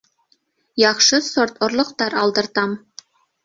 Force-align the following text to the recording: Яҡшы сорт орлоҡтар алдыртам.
Яҡшы 0.83 1.21
сорт 1.27 1.63
орлоҡтар 1.69 2.19
алдыртам. 2.25 2.79